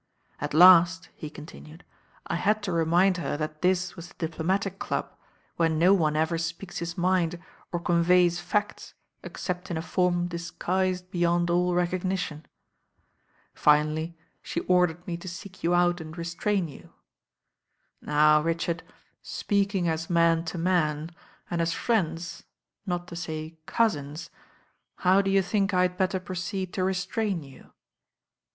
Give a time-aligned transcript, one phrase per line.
[0.39, 1.83] "At last," he continued,
[2.25, 5.13] "I had to remind her that this was the Diplomatic Club,
[5.57, 7.37] where no one ever speaks his mind
[7.71, 12.47] or conveys facts except in a form disguised beyond all recognition.
[13.55, 14.15] FJQally.
[14.41, 16.67] she or / LADY DREWirrS ALARM S98 dered me to seek you out and restrain
[16.67, 16.93] you.
[18.01, 18.81] Now, Richard,
[19.21, 21.11] speaking as man to man,
[21.51, 22.41] and as friends,
[22.87, 24.31] not to say cousins,
[24.95, 27.73] how do you think I had better proceed to restrain you?"